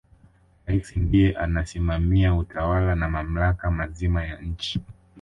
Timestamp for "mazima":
3.71-4.25